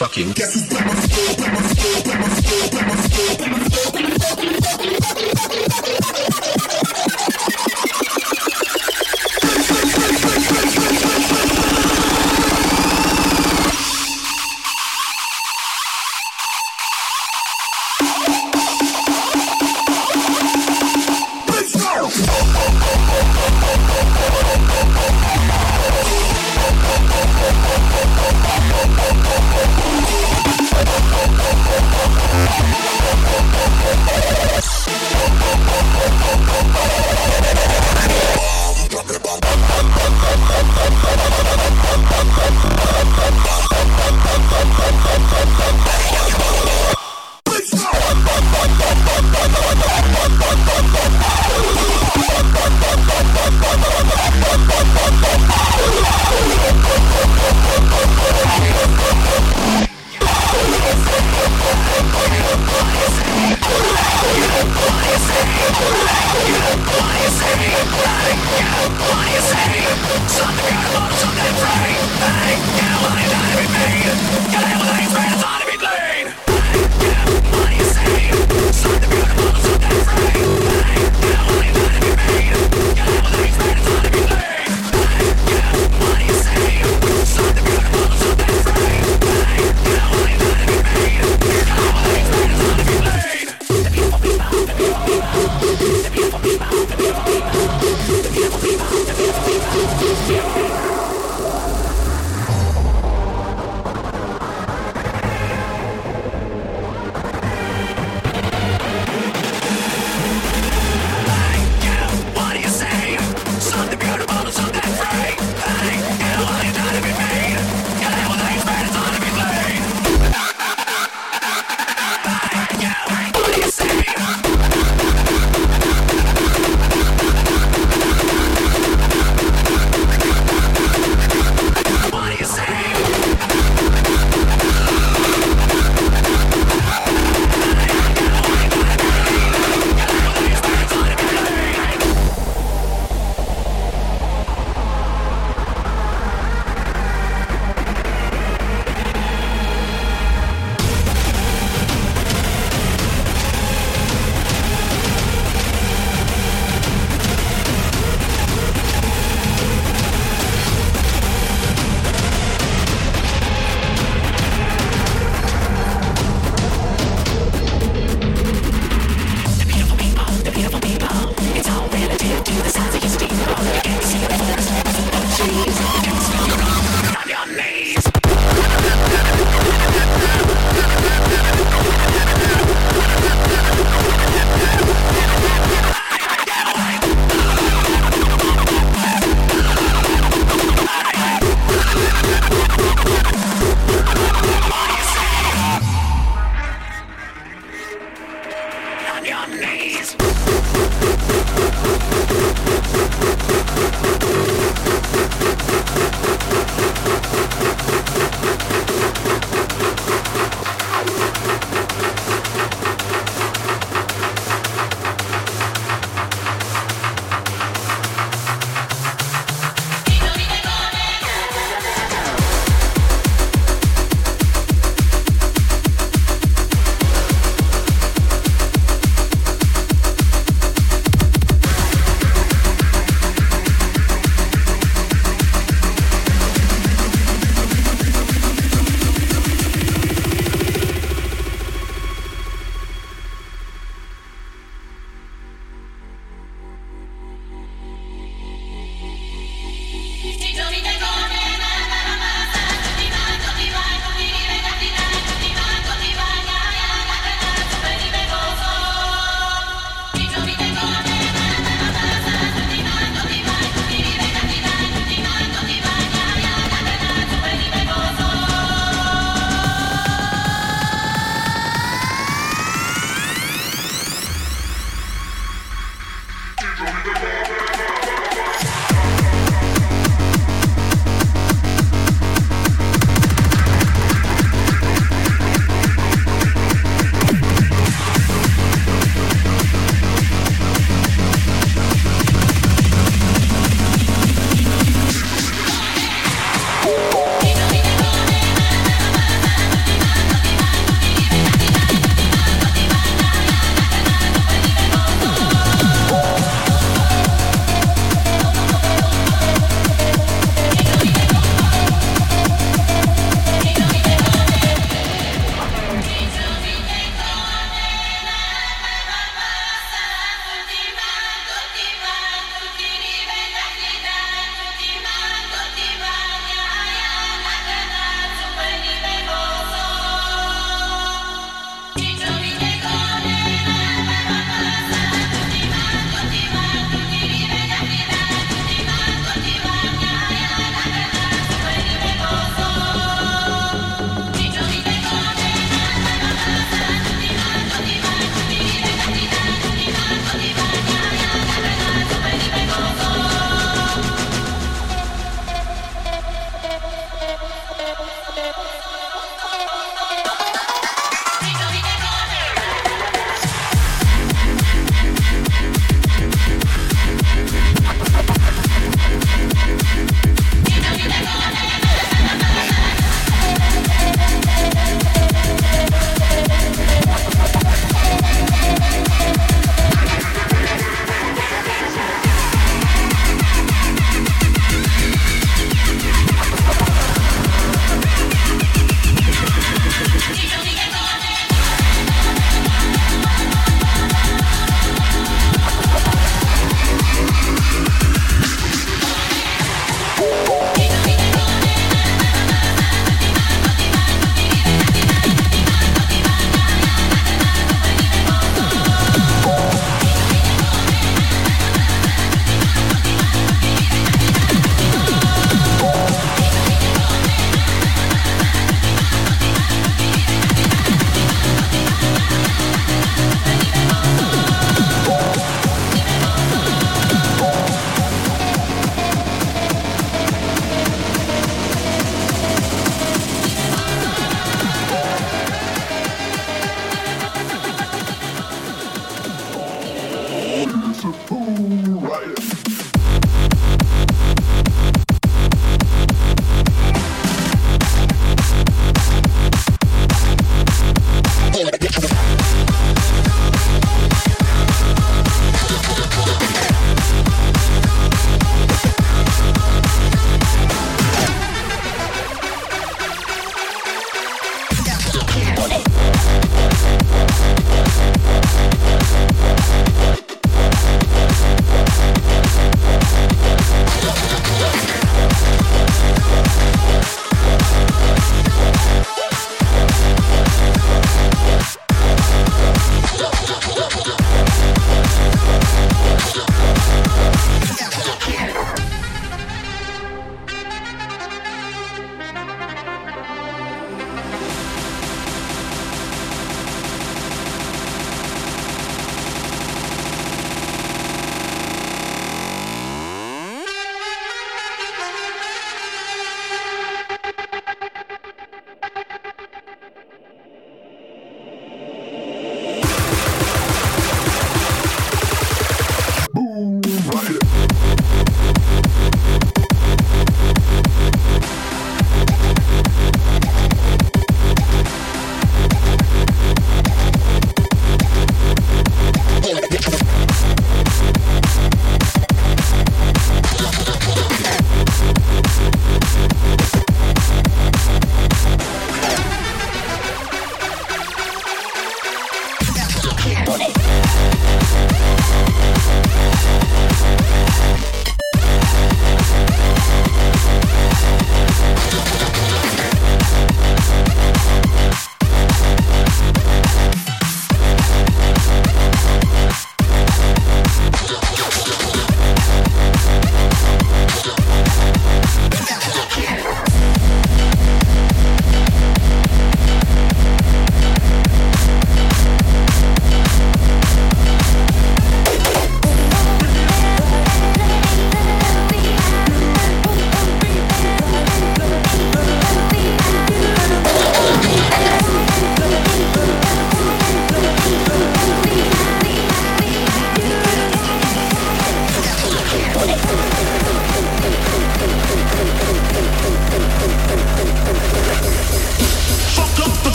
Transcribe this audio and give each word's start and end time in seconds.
fucking. 0.00 0.32
Guess 0.32 0.54
who 0.54 0.59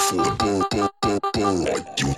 for 0.00 0.16
the 0.16 0.30
boom, 0.40 1.20
boom. 1.34 1.64
Like 1.64 2.00
you 2.00 2.14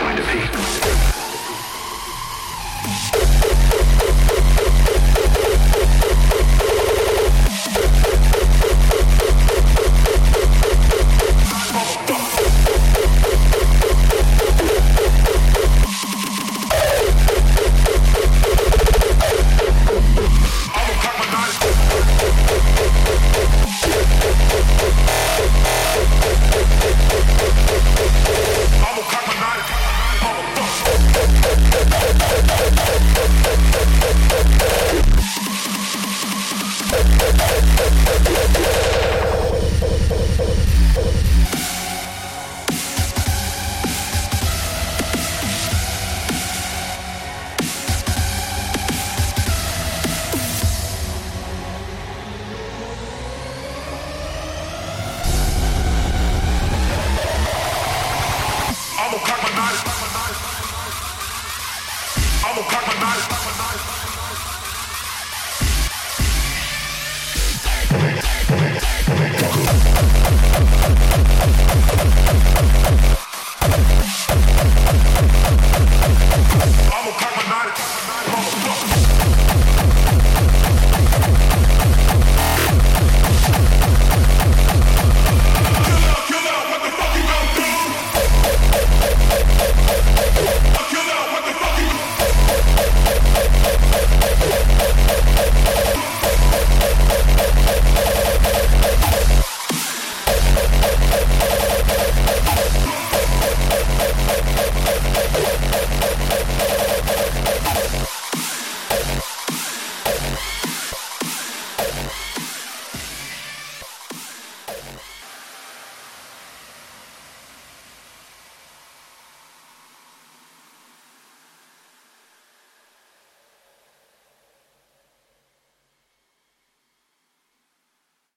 going 0.00 0.16
to 0.16 0.22
be. 0.22 1.09